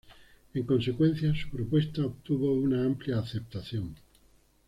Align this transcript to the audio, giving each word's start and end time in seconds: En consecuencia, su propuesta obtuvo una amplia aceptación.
En 0.55 0.63
consecuencia, 0.63 1.31
su 1.35 1.47
propuesta 1.55 2.03
obtuvo 2.03 2.51
una 2.55 2.83
amplia 2.83 3.19
aceptación. 3.19 3.93